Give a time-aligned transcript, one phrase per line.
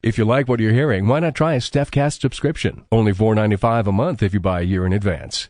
[0.00, 2.84] If you like what you're hearing, why not try a StephCast subscription?
[2.92, 5.48] Only $4.95 a month if you buy a year in advance.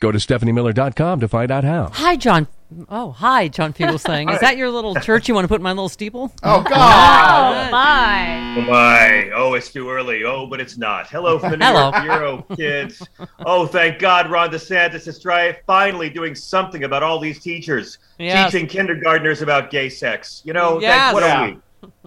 [0.00, 1.90] Go to StephanieMiller.com to find out how.
[1.92, 2.48] Hi, John.
[2.88, 4.30] Oh, hi, John Fugelsang.
[4.34, 6.32] Is that your little church you want to put in my little steeple?
[6.42, 7.68] Oh, God.
[7.68, 8.56] Oh, my.
[8.58, 9.30] Oh my!
[9.34, 10.24] Oh, it's too early.
[10.24, 11.06] Oh, but it's not.
[11.08, 11.90] Hello from the New Hello.
[11.90, 13.00] York Bureau, kids.
[13.46, 18.50] Oh, thank God, Ron DeSantis is try finally doing something about all these teachers Yes.
[18.52, 20.42] teaching kindergartners about gay sex.
[20.44, 20.90] You know, Yes.
[20.96, 21.44] that, what Yeah.
[21.44, 21.58] a week!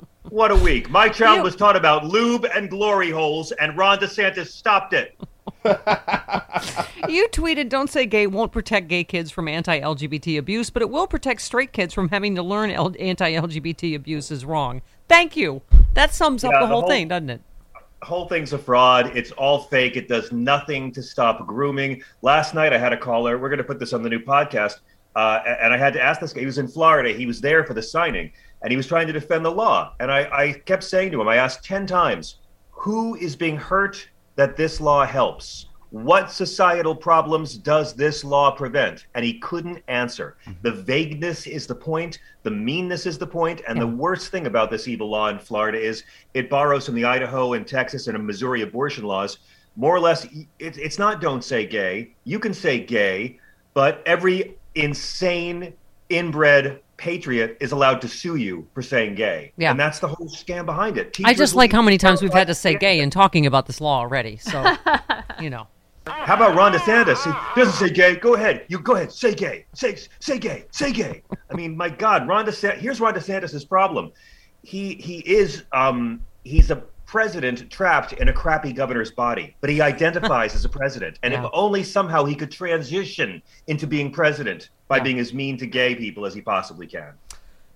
[0.30, 0.90] What a week!
[0.90, 5.16] My child You- was taught about lube and glory holes, and Ron DeSantis stopped it.
[7.08, 11.08] You tweeted, "Don't say gay won't protect gay kids from anti-LGBT abuse, but it will
[11.08, 15.62] protect straight kids from having to learn L- anti-LGBT abuse is wrong." Thank you.
[15.94, 17.42] That sums up the the whole, whole- thing, doesn't it?
[18.04, 19.12] Whole thing's a fraud.
[19.16, 19.96] It's all fake.
[19.98, 22.04] It does nothing to stop grooming.
[22.22, 23.38] Last night I had a caller.
[23.38, 24.76] We're going to put this on the new podcast.
[25.16, 26.42] Uh, and I had to ask this guy.
[26.42, 27.10] He was in Florida.
[27.12, 29.94] He was there for the signing, and he was trying to defend the law.
[30.00, 32.38] And I, I kept saying to him, I asked 10 times,
[32.72, 35.68] who is being hurt that this law helps?
[35.90, 39.08] What societal problems does this law prevent?
[39.16, 40.36] And he couldn't answer.
[40.42, 40.60] Mm-hmm.
[40.62, 44.70] The vagueness is the point, the meanness is the point, and the worst thing about
[44.70, 46.04] this evil law in Florida is
[46.34, 49.40] it borrows from the Idaho and Texas and Missouri abortion laws.
[49.78, 52.14] More or less, it, it's not don't say gay.
[52.26, 53.40] You can say gay,
[53.74, 55.74] but every insane,
[56.10, 59.54] inbred patriot is allowed to sue you for saying gay.
[59.58, 59.72] Yeah.
[59.72, 61.18] And that's the whole scam behind it.
[61.24, 63.80] I just like how many times we've had to say gay in talking about this
[63.80, 64.38] law already.
[64.38, 64.76] So,
[65.40, 65.68] you know.
[66.06, 67.24] How about Ron DeSantis?
[67.24, 68.16] He doesn't say gay.
[68.16, 68.66] Go ahead.
[68.70, 69.12] You go ahead.
[69.12, 69.66] Say gay.
[69.74, 70.66] Say say gay.
[70.72, 71.22] Say gay.
[71.52, 72.78] I mean, my God, Ron DeSantis.
[72.78, 74.12] Here's Ron DeSantis' problem.
[74.64, 79.82] He he is um he's a president trapped in a crappy governor's body, but he
[79.82, 81.18] identifies as a president.
[81.24, 81.46] And Yeah.
[81.46, 85.04] if only somehow he could transition into being president by Yeah.
[85.04, 87.14] being as mean to gay people as he possibly can.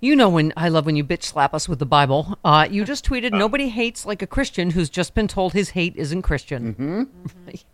[0.01, 2.37] You know when I love when you bitch slap us with the Bible.
[2.43, 5.95] Uh, you just tweeted, "Nobody hates like a Christian who's just been told his hate
[5.95, 7.03] isn't Christian." Mm-hmm.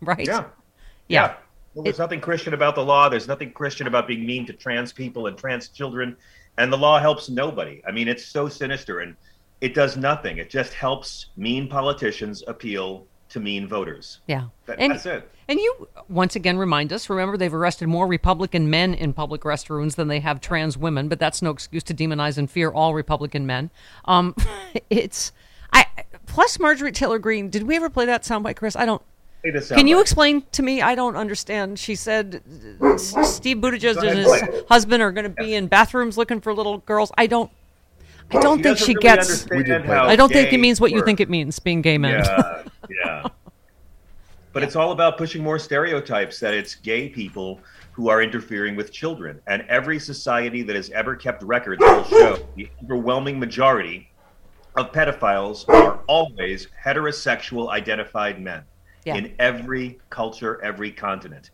[0.02, 0.26] right?
[0.26, 0.44] Yeah.
[1.08, 1.34] Yeah.
[1.74, 3.08] Well, there's nothing Christian about the law.
[3.08, 6.16] There's nothing Christian about being mean to trans people and trans children.
[6.58, 7.80] And the law helps nobody.
[7.86, 9.16] I mean, it's so sinister and
[9.60, 10.38] it does nothing.
[10.38, 14.20] It just helps mean politicians appeal to mean voters.
[14.26, 14.44] Yeah.
[14.66, 15.28] That, and, that's it.
[15.48, 17.08] And you once again remind us.
[17.10, 21.18] Remember, they've arrested more Republican men in public restrooms than they have trans women, but
[21.18, 23.70] that's no excuse to demonize and fear all Republican men.
[24.04, 24.34] Um,
[24.90, 25.32] it's
[25.72, 25.86] I
[26.26, 27.50] plus Marjorie Taylor Greene.
[27.50, 28.76] Did we ever play that soundbite, Chris?
[28.76, 29.02] I don't.
[29.42, 30.82] Can you explain to me?
[30.82, 31.78] I don't understand.
[31.78, 32.42] She said
[32.96, 37.12] Steve Buttigieg and his husband are going to be in bathrooms looking for little girls.
[37.16, 37.50] I don't.
[38.30, 39.48] I don't She think she really gets.
[39.50, 41.80] We did play how I don't think it means what you think it means being
[41.82, 42.22] gay men.
[42.24, 42.62] Yeah,
[43.04, 43.26] yeah.
[44.52, 47.60] But it's all about pushing more stereotypes that it's gay people
[47.92, 49.40] who are interfering with children.
[49.46, 54.08] And every society that has ever kept records will show the overwhelming majority
[54.76, 58.62] of pedophiles are always heterosexual identified men
[59.04, 59.16] Yeah.
[59.16, 61.50] in every culture, every continent.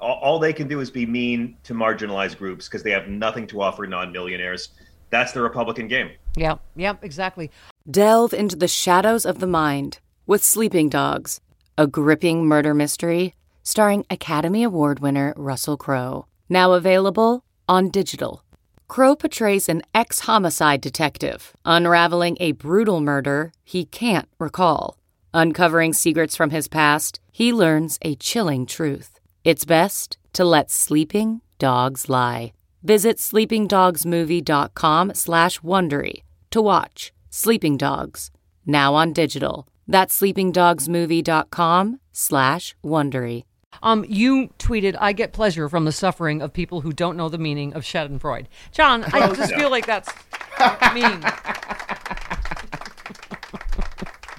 [0.00, 3.46] All, all they can do is be mean to marginalized groups because they have nothing
[3.48, 4.70] to offer non millionaires.
[5.10, 6.10] That's the Republican game.
[6.36, 6.56] Yeah.
[6.76, 7.04] Yep.
[7.04, 7.50] Exactly.
[7.90, 11.40] Delve into the shadows of the mind with Sleeping Dogs,
[11.76, 16.26] a gripping murder mystery starring Academy Award winner Russell Crowe.
[16.48, 18.42] Now available on digital.
[18.88, 24.96] Crowe portrays an ex homicide detective unraveling a brutal murder he can't recall.
[25.32, 29.20] Uncovering secrets from his past, he learns a chilling truth.
[29.44, 32.52] It's best to let sleeping dogs lie.
[32.82, 38.30] Visit sleepingdogsmovie.com slash Wondery to watch Sleeping Dogs,
[38.66, 39.68] now on digital.
[39.86, 43.44] That's sleepingdogsmovie.com slash Wondery.
[43.82, 47.38] Um, you tweeted, "I get pleasure from the suffering of people who don't know the
[47.38, 49.58] meaning of Schadenfreude." John, I Oh, just yeah.
[49.58, 50.10] feel like that's
[50.94, 51.20] mean.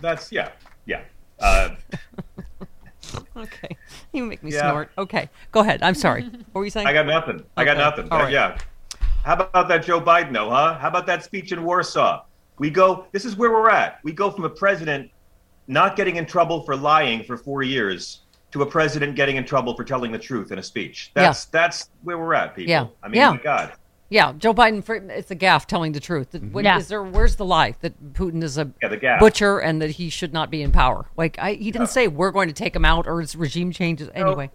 [0.01, 0.49] That's yeah,
[0.85, 1.01] yeah.
[1.39, 1.69] Uh,
[3.37, 3.77] Okay,
[4.13, 4.69] you make me Yeah.
[4.69, 4.91] snort.
[4.97, 5.81] Okay, go ahead.
[5.83, 6.23] I'm sorry.
[6.23, 6.87] What were you saying?
[6.87, 7.43] I got nothing.
[7.57, 8.07] I got nothing.
[8.11, 8.27] all Uh.
[8.29, 8.57] Yeah.
[9.23, 10.77] How about that Joe Biden though, huh?
[10.79, 12.23] How about that speech in Warsaw?
[12.57, 13.05] We go.
[13.11, 13.99] This is where we're at.
[14.03, 15.09] We go from a president
[15.67, 19.75] not getting in trouble for lying for four years to a president getting in trouble
[19.75, 21.11] for telling the truth in a speech.
[21.13, 22.69] That's that's where we're at, people.
[22.71, 22.87] Yeah.
[23.01, 23.31] I mean, Yeah.
[23.31, 23.71] my God.
[24.11, 24.83] Yeah, Joe Biden.
[24.83, 26.31] For, it's a gaffe telling the truth.
[26.31, 26.53] That- mm-hmm.
[26.53, 26.77] what- Yeah.
[26.77, 27.01] Is there?
[27.01, 29.19] Where's the lie that Putin is a Yeah, the gaffe.
[29.19, 31.05] butcher and that he should not be in power?
[31.15, 34.09] Like I, he didn't say we're going to take him out or it's regime changes.
[34.13, 34.51] Anyway,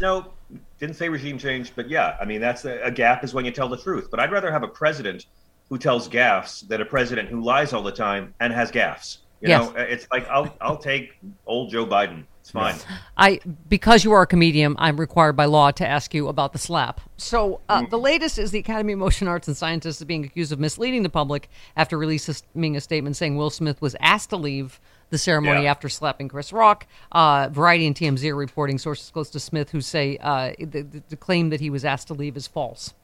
[0.00, 0.32] No,
[0.78, 3.50] didn't say regime change, but yeah, I mean that's a, a gap is when you
[3.50, 4.08] tell the truth.
[4.12, 5.26] But I'd rather have a president
[5.68, 9.18] who tells gaffes than a president who lies all the time and has gaffes.
[9.40, 9.70] You Yes.
[9.72, 11.14] know, it's like I'll I'll take
[11.46, 12.24] old Joe Biden.
[12.50, 12.96] It's fine.
[13.16, 16.58] I because you are a comedian, I'm required by law to ask you about the
[16.58, 17.00] slap.
[17.16, 17.90] So uh, Mm.
[17.90, 21.02] the latest is the Academy of Motion Arts and Sciences is being accused of misleading
[21.04, 24.80] the public after releasing a statement saying Will Smith was asked to leave
[25.10, 25.70] the ceremony Yeah.
[25.70, 26.86] after slapping Chris Rock.
[27.12, 31.02] Uh, Variety and TMZ are reporting sources close to Smith who say uh, the, the,
[31.08, 32.94] the claim that he was asked to leave is false.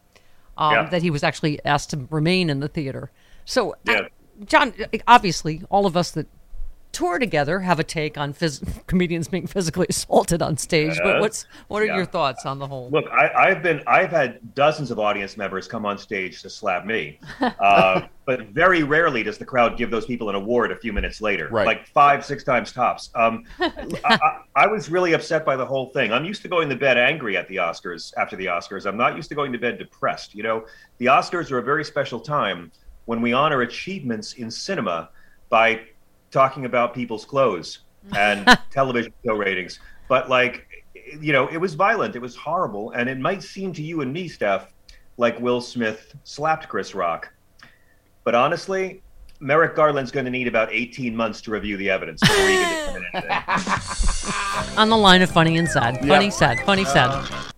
[0.59, 0.89] Um, Yeah.
[0.91, 3.11] That he was actually asked to remain in the theater.
[3.45, 4.01] So, uh, Yeah.
[4.45, 4.75] John,
[5.09, 6.27] obviously, all of us that
[6.97, 10.99] tour together have a take on phys- comedians being physically assaulted on stage.
[11.03, 11.97] But what's what are Yeah.
[11.97, 12.89] your thoughts on the whole?
[12.91, 16.87] Look, I, I've been I've had dozens of audience members come on stage to slap
[16.87, 20.93] me, uh, but very rarely does the crowd give those people an award a few
[20.95, 21.67] minutes later, Right.
[21.67, 23.11] like five six times tops.
[23.15, 23.71] Um, I,
[24.05, 26.13] I, I was really upset by the whole thing.
[26.13, 28.87] I'm used to going to bed angry at the Oscars after the Oscars.
[28.87, 30.35] I'm not used to going to bed depressed.
[30.35, 30.65] You know,
[30.97, 32.73] the Oscars are a very special time
[33.05, 35.11] when we honor achievements in cinema
[35.51, 35.83] by
[36.37, 37.79] talking about people's clothes
[38.15, 39.81] and television show ratings.
[40.07, 40.85] But like,
[41.19, 42.15] you know, it was violent.
[42.15, 44.71] It was horrible, and it might seem to you and me, Steph,
[45.17, 47.33] like Will Smith slapped Chris Rock.
[48.23, 49.01] But honestly,
[49.41, 53.03] Merrick Garland's going to need about 18 months to review the evidence before he can
[54.77, 57.53] on the line of funny and sad, funny sad, funny uh, sad.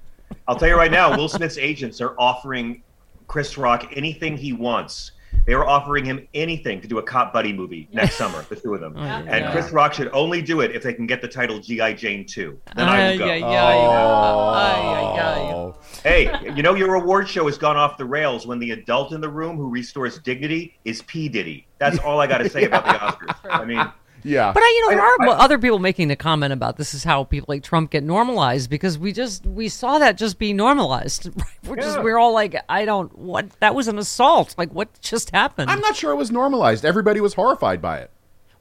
[0.47, 2.85] I'll tell you right now, Will Smith's agents are offering
[3.27, 5.13] Chris Rock anything he wants.
[5.49, 8.75] They were offering him anything to do a cop buddy movie next summer, the two
[8.75, 8.95] of them.
[8.99, 11.95] and Chris Rock should only do it if they can get the title G.I.
[11.95, 12.61] Jane 2.
[12.77, 13.25] Then I will go.
[13.25, 15.53] Ay, ay.
[15.55, 15.75] Oh.
[16.03, 19.23] Hey, you know your award show has gone off the rails when the adult in
[19.23, 21.31] the room who restores dignity is P.
[21.31, 21.67] Diddy.
[21.79, 22.91] That's all I got to say about the
[23.27, 23.37] Oscars.
[23.50, 23.91] I mean,
[24.25, 24.53] Yeah.
[24.53, 27.05] But I, you know, there I- are other people making the comment about this is
[27.05, 31.31] how people like Trump get normalized because we just we saw that just be normalized.
[31.67, 34.55] We're just we're all like, I don't what that was an assault.
[34.59, 35.70] Like what just happened?
[35.70, 36.85] I'm not sure it was normalized.
[36.85, 38.11] Everybody was horrified by it.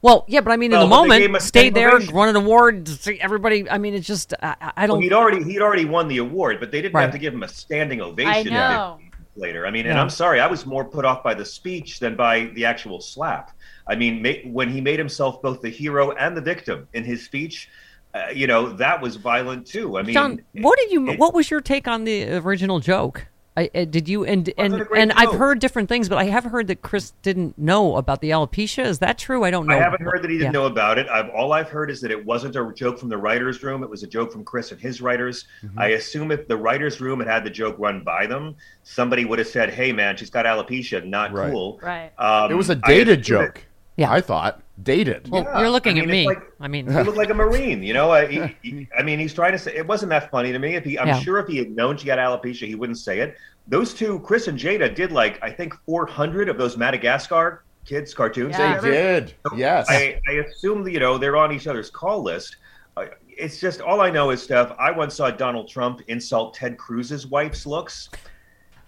[0.02, 2.14] well, yeah, but I mean, in the but they gave him moment, stayed there, standing
[2.14, 2.88] won an award.
[3.20, 5.02] Everybody, I mean, it's just I, I I don't.
[5.02, 7.02] he'd already he'd already won the award, but they didn't Right.
[7.02, 8.30] have to give him a standing ovation.
[8.30, 8.98] I know.
[9.38, 12.16] Later, I mean, and I'm sorry, I was more put off by the speech than
[12.16, 13.52] by the actual slap.
[13.86, 17.24] I mean, ma- when he made himself both the hero and the victim in his
[17.24, 17.68] speech,
[18.14, 19.96] uh, you know, that was violent too.
[19.96, 21.08] I mean, John, what did you?
[21.10, 23.26] it- what was your take on the original joke?
[23.58, 26.44] I, uh, did you and and Wasn't and I've heard different things, but I have
[26.44, 28.84] heard that Chris didn't know about the alopecia.
[28.84, 29.42] Is that true?
[29.42, 29.74] I don't know.
[29.76, 30.60] I haven't heard that he didn't Yeah.
[30.60, 31.08] know about it.
[31.08, 33.82] I've, all I've heard is that it wasn't a joke from the writers' room.
[33.82, 35.46] It was a joke from Chris and his writers.
[35.64, 35.78] Mm-hmm.
[35.78, 38.54] I assume if the writers' room had had the joke run by them,
[38.84, 41.04] somebody would have said, "Hey, man, she's got alopecia.
[41.04, 41.50] Not Right.
[41.50, 42.12] cool." Right.
[42.18, 43.64] Um, It was a dated assume joke.
[43.98, 44.10] Yeah.
[44.12, 45.28] I thought dated.
[45.28, 46.26] Well, Yeah, you're looking I at me.
[46.26, 48.12] like- I mean, He looked like a marine, you know.
[48.12, 50.76] I, he, he- I mean, he's trying to say it wasn't that funny to me.
[50.76, 51.18] If he, I'm Yeah.
[51.20, 53.36] sure if he had known she had alopecia, he wouldn't say it.
[53.66, 58.56] Those two, Chris and Jada, did like I think 400 of those Madagascar kids cartoons.
[58.56, 58.78] Yeah.
[58.80, 59.34] they they ever- did.
[59.56, 59.86] Yes.
[59.90, 62.56] I, I assume that, you know they're on each other's call list.
[62.96, 64.72] Uh, It's just all I know is Steph.
[64.78, 68.10] I once saw Donald Trump insult Ted Cruz's wife's looks,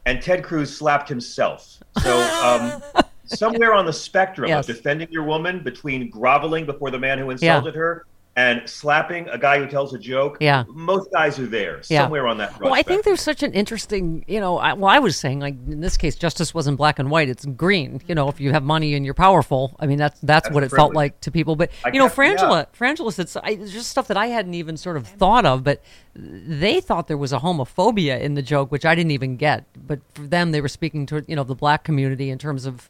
[0.07, 1.79] and Ted Cruz slapped himself.
[2.02, 2.83] So um,
[3.30, 4.68] somewhere on the spectrum Yes.
[4.68, 8.06] of defending your woman between groveling before the man who insulted her
[8.37, 10.37] and slapping a guy who tells a joke.
[10.40, 10.62] Yeah.
[10.68, 12.02] most guys are there Yeah.
[12.02, 12.60] somewhere on that.
[12.60, 14.56] well, I think there's such an interesting, you know.
[14.56, 17.44] I, well, I was saying like in this case, justice wasn't black and white; it's
[17.44, 18.00] green.
[18.06, 20.62] You know, if you have money and you're powerful, I mean, that's that's, That's what
[20.62, 21.56] it felt like to people.
[21.56, 24.54] But I you know, kept- Frangela, Frangela said I, it's just stuff that I hadn't
[24.54, 25.82] even sort of thought of, but
[26.14, 29.64] they thought there was a homophobia in the joke, which I didn't even get.
[29.87, 32.88] But for them, they were speaking to you know the black community in terms of.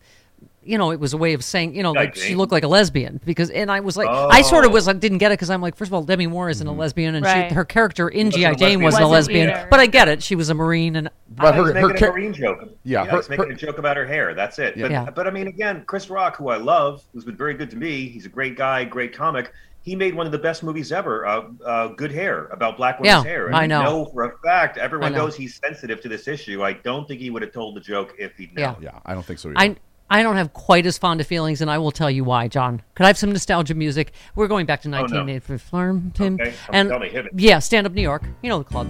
[0.63, 2.69] You know, it was a way of saying, you know, like she looked like a
[2.69, 4.75] lesbian because, and I was like, I sort of Oh.
[4.75, 6.73] was like, didn't get it because I'm like, first of all, Demi Moore isn't a
[6.73, 7.49] lesbian, and Right.
[7.49, 9.69] she, her character in GI Jane wasn't a Wasn't lesbian, either.
[9.71, 10.23] but I get it.
[10.23, 12.69] She was a marine, and but her he's her making cha- a marine joke.
[12.85, 14.35] Yeah, he's her- making her- a joke about her hair.
[14.35, 14.79] That's it.
[14.79, 15.09] But, Yeah.
[15.11, 18.09] but I mean, again, Chris Rock, who I love, who's been very good to me.
[18.09, 19.53] He's a great guy, great comic.
[19.83, 23.25] he made one of the best movies ever, uh, uh, Good Hair, about black women's
[23.25, 23.47] Yeah, hair.
[23.47, 24.11] And I we know.
[24.13, 25.21] for a fact, everyone know.
[25.25, 26.63] knows he's sensitive to this issue.
[26.63, 28.75] I don't think he would have told the joke if he'd Yeah.
[28.79, 29.49] Yeah, I don't think so.
[29.49, 29.59] Either.
[29.59, 29.77] I
[30.13, 32.83] I don't have quite as fond of feelings, and I will tell you why, John.
[32.97, 34.13] Could I have some nostalgia music?
[34.35, 34.99] We're going back to Oh, no.
[35.03, 36.03] 1984.
[36.15, 36.35] Tim.
[36.35, 37.33] Okay, and tell me, hit it.
[37.37, 38.25] yeah, Stand Up New York.
[38.43, 38.89] You know the club.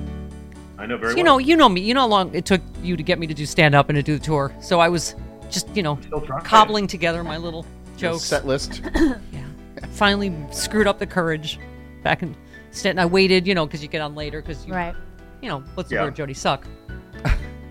[0.78, 1.34] I know very You well.
[1.34, 1.82] know, you know me.
[1.82, 3.96] You know how long it took you to get me to do stand up and
[3.96, 4.50] to do the tour.
[4.60, 5.14] So I was
[5.50, 6.42] just, you know, Still trying.
[6.42, 7.66] cobbling together my little
[7.98, 8.24] jokes.
[8.24, 8.80] Set list.
[8.94, 9.44] Yeah.
[9.92, 11.58] Finally screwed up the courage
[12.02, 12.34] back in
[12.70, 12.98] Stanton.
[12.98, 14.94] I waited, you know, because you get on later because you, Right.
[15.42, 16.04] you know, what's the Yeah.
[16.04, 16.32] word, Jody?
[16.34, 16.66] Suck.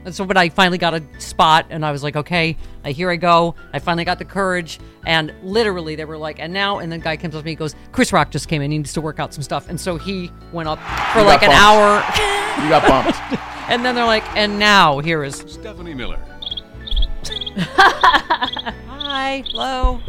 [0.06, 3.16] And so, but I finally got a spot, and I was like, okay, here I
[3.16, 3.56] go.
[3.74, 7.18] I finally got the courage, and literally they were like, and now, and the guy
[7.18, 9.20] comes up to me, and goes, Chris Rock just came in, he needs to work
[9.20, 10.80] out some stuff, and so he went up
[11.14, 11.62] for You like an bumped.
[11.62, 13.20] hour, You got bumped.
[13.70, 16.20] and then they're like, and now here is Stephanie Miller.
[17.68, 20.02] hi, hello.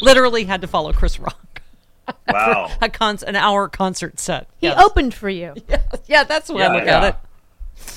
[0.00, 1.38] Literally had to follow Chris Rock.
[2.28, 2.70] Wow.
[2.80, 4.48] A con- an hour concert set.
[4.60, 4.82] He Yes.
[4.82, 5.54] opened for you.
[5.68, 6.96] Yeah, yeah that's the way I Yeah, look yeah.
[6.98, 7.16] at it.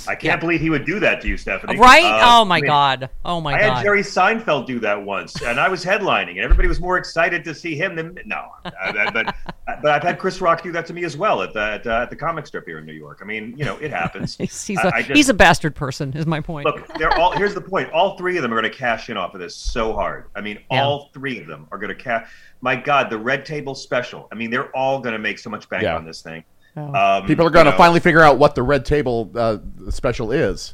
[0.07, 1.77] I can't believe he would do that to you, Stephanie.
[1.79, 2.03] Right?
[2.05, 3.09] Uh, oh my I mean, god.
[3.23, 3.61] Oh my god.
[3.61, 3.83] I had.
[3.83, 7.55] Jerry Seinfeld do that once, and I was headlining, and everybody was more excited to
[7.55, 8.49] see him than no.
[8.65, 8.71] I-
[9.07, 9.35] I- but
[9.81, 12.01] but I've had Chris Rock do that to me as well at the at, uh,
[12.03, 13.19] at the comic strip here in New York.
[13.21, 14.37] I mean, you know, it happens.
[14.37, 16.13] he's, he's I- a I just- he's a bastard person.
[16.15, 16.65] Is my point.
[16.65, 17.31] Look, they're all.
[17.31, 17.91] Here's the point.
[17.91, 20.25] All three of them are going to cash in off of this so hard.
[20.35, 20.83] I mean, Yeah.
[20.83, 22.29] all three of them are going to cash.
[22.61, 24.27] My God, the Red Table Special.
[24.31, 25.95] I mean, they're all going to make so much bank Yeah.
[25.95, 26.43] on this thing.
[26.77, 26.93] Oh.
[26.93, 29.57] Um, People are going to know, finally figure out what the Red Table uh,
[29.89, 30.73] special is.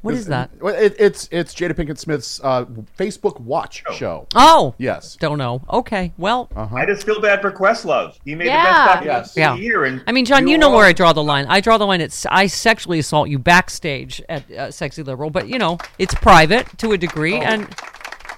[0.00, 0.50] what is that?
[0.60, 2.64] Well, It, it's it's Jada Pinkett Smith's uh,
[2.98, 4.26] Facebook Watch show.
[4.34, 5.16] Oh, Yes.
[5.20, 5.60] don't know.
[5.70, 8.16] Okay, well, I just feel bad for Questlove.
[8.24, 8.62] He made Yeah.
[8.62, 9.30] the best documentary Yes.
[9.32, 9.54] of Yeah.
[9.56, 11.44] year, and I mean, John, you were know all- where I draw the line.
[11.50, 15.28] I draw the line at s- I sexually assault you backstage at uh, Sexy Liberal,
[15.28, 17.42] but you know it's private to a degree, Oh.
[17.42, 17.68] and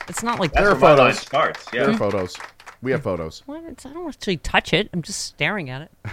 [0.09, 1.19] it's not like That's There are where my line photos.
[1.21, 1.67] starts.
[1.73, 1.83] Yeah.
[1.85, 2.37] There are photos.
[2.83, 3.45] We have photos.
[3.47, 4.91] Well, it's, I don't actually touch it.
[4.93, 5.91] I'm just staring at it.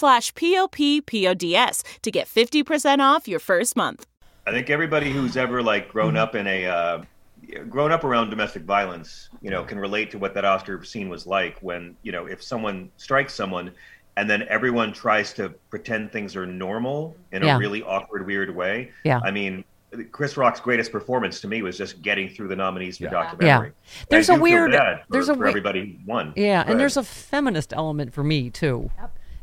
[0.01, 4.05] p-o-p-p-o-d-s to get 50% off your first month.
[4.47, 7.03] I think everybody who's ever like grown up in a uh,
[7.69, 11.27] grown up around domestic violence, you know, can relate to what that Oscar scene was
[11.27, 13.71] like when you know if someone strikes someone
[14.17, 17.55] and then everyone tries to pretend things are normal in Yeah.
[17.55, 18.91] a really awkward, weird way.
[19.03, 19.19] Yeah.
[19.23, 19.63] I mean.
[20.13, 23.09] Chris Rock's greatest performance to me was just getting through the nominees for Yeah.
[23.09, 23.67] documentary.
[23.67, 24.03] Yeah.
[24.09, 26.31] There's a weird- for, there's a for everybody won.
[26.37, 28.89] Yeah, and there's a feminist element for me too.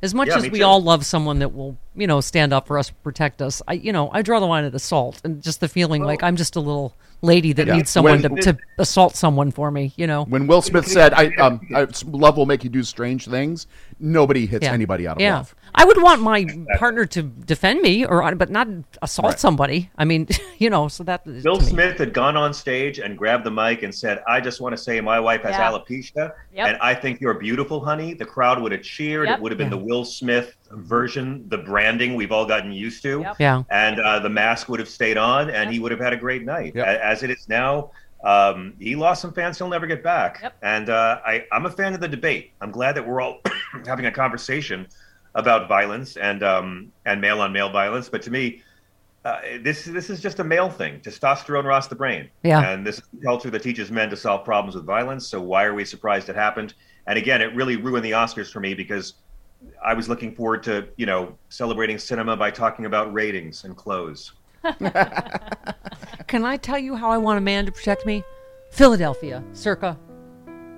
[0.00, 0.64] As much Yeah, as we too.
[0.64, 3.92] all love someone that will, you know, stand up for us, protect us, I, you
[3.92, 6.60] know, I draw the line at assault, and just the feeling like I'm just a
[6.60, 7.76] little lady that Yeah.
[7.76, 9.92] needs someone to, When- to assault someone for me.
[9.96, 10.24] You know.
[10.24, 13.66] When Will Smith said, "I um, I, love will make you do strange things,"
[13.98, 14.72] nobody hits Yeah.
[14.72, 15.36] anybody out of yeah.
[15.36, 15.54] love.
[15.74, 16.46] I would want my
[16.78, 18.68] partner to defend me, or but not
[19.02, 19.40] assault Right.
[19.40, 19.90] somebody.
[19.98, 20.26] I mean,
[20.58, 23.94] you know, so that Bill Smith had gone on stage and grabbed the mic and
[23.94, 25.70] said, I just want to say my wife has Yeah.
[25.70, 26.66] alopecia Yep.
[26.68, 28.14] and I think you're beautiful, honey.
[28.14, 29.28] The crowd would have cheered.
[29.28, 29.38] Yep.
[29.38, 33.20] It would have been the Will Smith version, the branding we've all gotten used to.
[33.20, 33.36] Yep.
[33.38, 33.62] Yeah.
[33.70, 36.44] And uh, the mask would have stayed on and he would have had a great
[36.44, 36.74] night.
[36.74, 36.86] Yep.
[36.86, 37.90] A- As it is now,
[38.24, 40.40] um, he lost some fans he'll never get back.
[40.42, 40.56] Yep.
[40.62, 42.52] And uh, I, I'm a fan of the debate.
[42.60, 43.40] I'm glad that we're all
[43.86, 44.86] having a conversation
[45.34, 48.08] about violence and um, and male on male violence.
[48.08, 48.62] But to me,
[49.24, 51.00] uh, this this is just a male thing.
[51.00, 52.28] Testosterone rots the brain.
[52.42, 52.60] Yeah.
[52.60, 55.26] And this is a culture that teaches men to solve problems with violence.
[55.26, 56.74] So why are we surprised it happened?
[57.06, 59.14] And again, it really ruined the Oscars for me because
[59.84, 64.32] I was looking forward to you know celebrating cinema by talking about ratings and clothes.
[66.26, 68.24] Can I tell you how I want a man to protect me?
[68.70, 69.98] Philadelphia, circa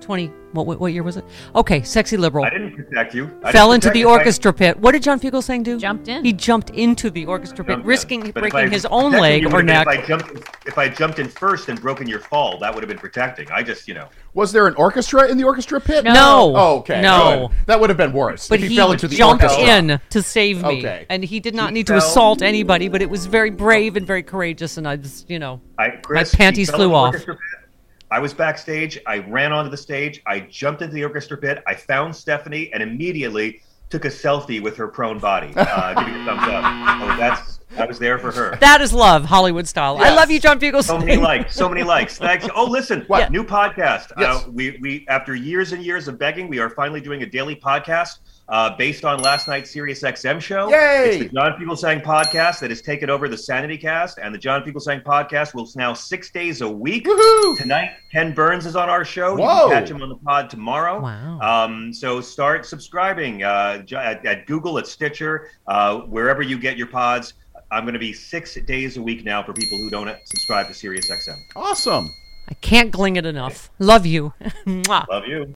[0.01, 0.31] twenty.
[0.51, 1.23] What what, what year was it?
[1.55, 2.43] Okay, sexy liberal.
[2.43, 3.31] I didn't protect you.
[3.43, 4.09] I fell into the you.
[4.09, 4.77] I- orchestra pit.
[4.77, 5.79] What did John Fugelsang do?
[5.79, 6.25] Jumped in.
[6.25, 9.65] He jumped into the orchestra pit, risking But breaking I his own leg or would've
[9.65, 9.87] neck.
[9.87, 12.89] If I jumped, if I jumped in first and broken your fall, that would have
[12.89, 13.49] been protecting.
[13.51, 16.03] I just, you know, Was there an orchestra in the orchestra pit?
[16.03, 16.53] No.
[16.55, 17.01] Oh, okay.
[17.01, 17.47] No.
[17.47, 17.57] good.
[17.67, 18.49] That would have been worse.
[18.49, 19.67] but if he, he, fell into the jumped orchestra.
[19.77, 21.05] in to save me, Okay.
[21.09, 22.89] and he did not He need to assault anybody.
[22.89, 26.35] But it was very brave and very courageous, and I just, you know, I Chris,
[26.35, 27.15] panties flew in the off.
[28.11, 28.99] I was backstage.
[29.07, 30.21] I ran onto the stage.
[30.27, 31.63] I jumped into the orchestra pit.
[31.65, 36.25] I found Stephanie and immediately took a selfie with her prone body, uh, giving a
[36.25, 36.63] thumbs up.
[37.01, 38.57] Oh, that's I was there for her.
[38.57, 39.97] That is love, Hollywood style.
[39.99, 42.17] I love you, John So many likes, so many likes.
[42.17, 42.47] Thanks.
[42.55, 43.31] Oh, listen, What?
[43.31, 44.11] new podcast.
[44.17, 44.43] Yes.
[44.45, 47.55] Uh, we we after years and years of begging, we are finally doing a daily
[47.55, 50.69] podcast uh, based on last night's Sirius XM show.
[50.69, 51.09] Yay!
[51.09, 54.61] It's the John Fugelsang podcast that has taken over the Sanity Cast, and the John
[54.63, 57.05] Fugelsang podcast will now six days a week.
[57.05, 57.57] Woohoo!
[57.57, 59.37] Tonight, Ken Burns is on our show.
[59.37, 59.69] You Whoa.
[59.69, 60.99] can catch him on the pod tomorrow.
[60.99, 61.39] Wow.
[61.39, 66.87] Um, so start subscribing uh, at, at Google, at Stitcher, uh, wherever you get your
[66.87, 67.35] pods.
[67.71, 70.73] I'm going to be six days a week now for people who don't subscribe to
[70.73, 71.37] SiriusXM.
[71.55, 72.13] Awesome.
[72.49, 73.71] I can't gling it enough.
[73.79, 74.33] Love you.
[74.65, 75.47] Love you.